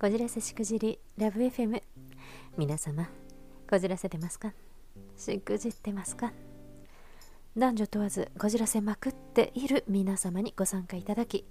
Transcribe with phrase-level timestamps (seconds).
[0.00, 1.82] こじらせしくじりラブ FM
[2.56, 3.08] 皆様
[3.68, 4.52] こじらせてますか？
[5.16, 6.32] しくじってますか？
[7.56, 11.44] 男女問わずこじらせまくっている皆様にご参加いただき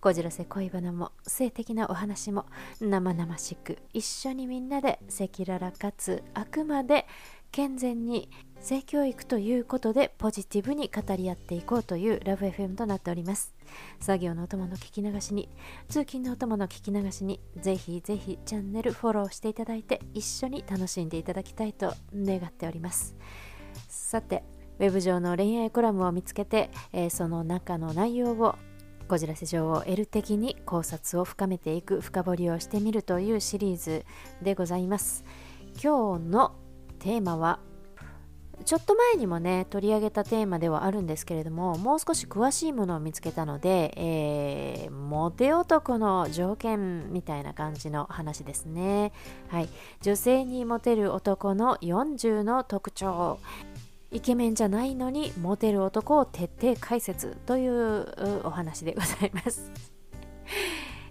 [0.00, 2.46] こじらせ恋バナも性的なお話も
[2.80, 7.06] 生々しく一緒にみんなで赤裸々かつあくまで
[7.52, 8.30] 健全に
[8.60, 13.54] 性教育ということでポジティブに語り合っていこうというラブ FM となっております。
[14.00, 15.50] 作業のお供の聞き流しに
[15.88, 23.14] 通勤のお供の聞き流しにぜひぜひチャンネルフォローしていただいて一緒に楽しんでいただきたいと願っております。
[23.86, 24.44] さて
[24.78, 28.54] ウェブ上の恋愛コラムを見つけて、えー、その中の内容を
[29.08, 34.06] こじらせ上を L 的に考察を深めていく深掘りをしてみるというシリーズ
[34.40, 35.22] でございます。
[35.82, 36.61] 今日の
[37.02, 37.58] テーマは
[38.64, 49.12] ちょっと前にもね取り上げたテーマではあるんですけれどももう少し詳しいものを見つけたので、えー、モテ男の条件みたいな感じの話ですね。
[49.48, 49.68] はい。
[50.00, 53.40] 女性にモテる男の40の特徴。
[54.12, 59.91] イケメンじゃないのにモテる男を徹底解説というお話でございます。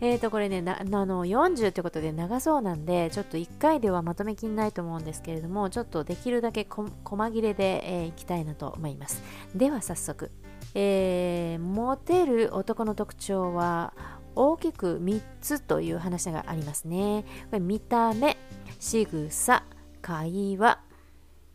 [0.00, 9.22] えーと、これね、なあの40ってことで長そうなんで、ちょっと1回ではまとめきんないと思うんですけれども、ちょっとできるだけ細切れで、えー、いきたいなと思います。
[9.56, 10.30] では早速、
[10.74, 13.92] えー、モテる男の特徴は
[14.36, 17.24] 大きく3つという話がありますね。
[17.50, 18.36] これ見た目、
[18.78, 19.64] 仕草、
[20.00, 20.78] 会話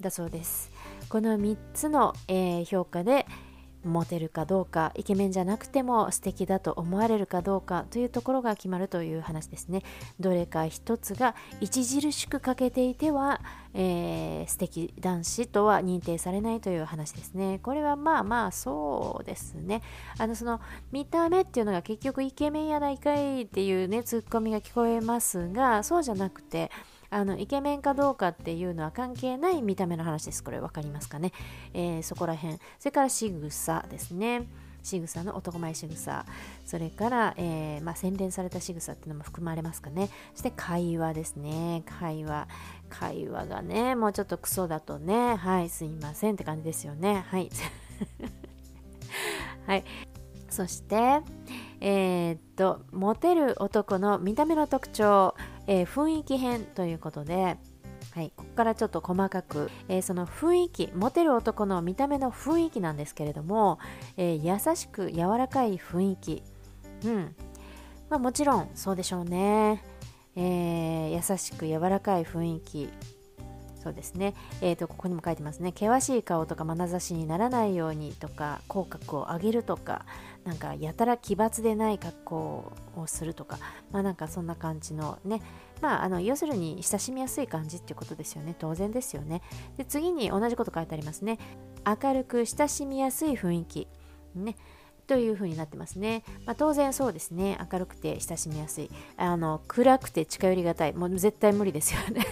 [0.00, 0.70] だそうです。
[1.08, 3.26] この3つの、えー、評価で、
[3.84, 9.82] モテるかどうかイケメンじゃなくても素敵だと思われるかどうかというところが決まるという話ですね。
[10.18, 13.40] どれか一つが著しく欠けていては、
[13.74, 17.60] えー、素敵男子とは認定されないという話ですね。
[17.62, 19.82] これはまあまあそうですね。
[20.18, 26.70] あのその見た目っていうのが結局イケメンやないかいっていうねツッコミが聞こえますがそうじゃなくて
[27.10, 30.44] あのイケメンかどうかっていうのは関係ない見た目の話です。
[30.44, 31.32] これ分かりますかね、
[31.72, 32.58] えー、そこら辺。
[32.78, 34.46] それから仕草ですね。
[34.82, 36.24] 仕草の男前仕草。
[36.64, 40.08] それから、えー、まあ、洗練された仕草っていうのも含まれますかね。
[40.34, 41.82] そして会話ですね。
[41.98, 42.48] 会話。
[42.88, 47.24] 会話がね、もうちょっとクソだとね、はい、すいませんって感じですよね。
[47.28, 47.50] はい。
[49.66, 49.84] はい。
[50.48, 51.20] そして、
[51.80, 55.34] えー、っと、モテる男の見た目の特徴。
[55.68, 57.56] えー、雰囲気編ということで、
[58.14, 63.78] はい、ここからちょっと細かく、えー、その雰囲気モテる男の見た目の雰囲気なんですけれども、
[64.16, 66.42] えー、優しく柔らかい雰囲気、
[67.04, 67.36] うん。
[68.08, 69.84] まあ、もちろんそうでしょうね、
[70.34, 72.90] え優しく柔らかい雰囲気。
[73.88, 80.04] そうですね、えーと、ここにも書いてますね険しい顔とか眼差しにならないようにとか口角を上げるとか
[80.44, 83.58] なんかやたら奇抜でない格好をするとか
[83.90, 85.40] まあなんかそんな感じのね
[85.80, 89.40] まああの要するに親しみやすい感じっていうことですよね当然ですよね
[89.78, 91.38] で次に同じこと書いてありますね
[91.86, 93.88] 明るく親しみやすい雰囲気
[94.34, 94.54] ね
[95.08, 96.22] という風になってますね。
[96.44, 97.58] まあ、当然そうですね。
[97.72, 98.90] 明るくて親しみやすい。
[99.16, 100.92] あの暗くて近寄りがたい。
[100.92, 102.26] もう絶対無理ですよね。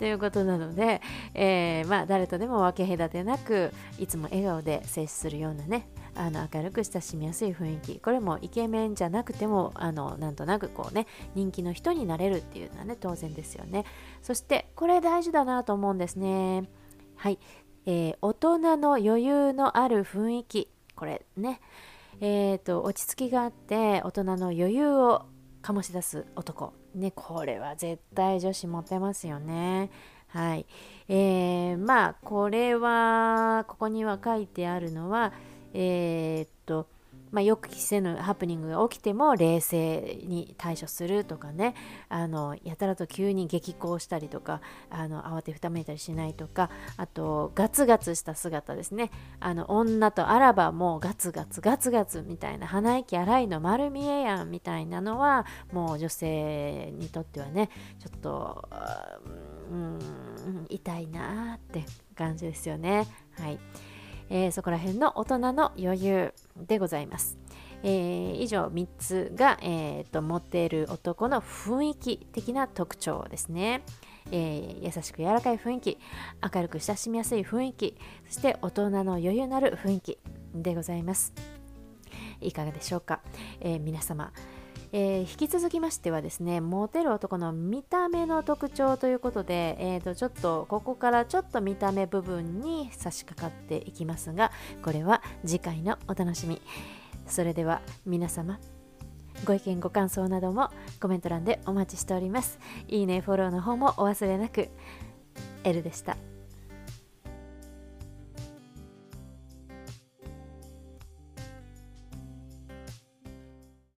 [0.00, 1.02] ということなので、
[1.34, 8.00] えー、まあ、誰とでも分け隔てなくいつも笑顔で接するようなねあの明るく親しみやすい雰囲気。
[8.00, 13.84] これもイケメンじゃなくてもあのなんとなくこうね人気の人になれるっていうのはね当然ですよね。
[14.22, 16.70] そしてこれ大事だなと思うんですね。
[17.16, 17.38] はい、
[17.84, 20.70] えー、大人の余裕のある雰囲気。
[20.96, 21.60] これね。
[22.22, 25.26] えーと落ち着きがあって大人の余裕を
[25.62, 26.79] 醸し出す男。
[26.94, 29.90] ねこれは絶対女子モテますよね。
[30.28, 30.66] はい。
[31.08, 35.32] えー、まあこれはここには書いてあるのは
[35.72, 36.86] えー、っと
[37.30, 41.74] まあ、予期せぬハプニングが起きても冷静に対処するとかね。
[42.08, 44.60] あのやたらと急に激高したりとか
[44.90, 46.70] あの慌てふためいたりしないとか。
[46.96, 49.10] あとガツガツした姿ですね。
[49.38, 58.68] あの女とあらばもうガツガツガツガツみたいな鼻息荒いの丸見えやんみたいなのはもう女性にとってはねちょっと
[59.70, 61.84] うん痛いなーって
[62.16, 63.06] 感じですよね。
[63.38, 63.58] はい。
[64.30, 67.36] えー、そこら辺の大人の余裕でございます。
[67.82, 73.82] えー、以上3つが、えーと、持っている男の雰囲気的な特徴ですね。
[74.30, 75.98] えー、優しく柔らかい雰囲気
[76.54, 77.96] 明るく親しみやすい雰囲気
[78.28, 80.18] そして大人の余裕のある雰囲気
[80.54, 81.32] でございます
[82.40, 83.20] いかがでしょうか、
[83.60, 84.32] えー、皆様
[84.92, 94.50] えー、引き続きましてはですねモテる男の見た目の特徴ということで、えー、とちょっとここからちょっと見た目部分に差し掛かっていきますが
[94.82, 96.60] これは次回のお楽しみ。
[97.26, 98.58] それでは皆様
[99.44, 100.70] ご意見ご感想なども
[101.00, 102.58] コメント欄でお待ちしております。
[102.88, 104.68] いいねフォローの方もお忘れなく。
[105.64, 106.29] L でした。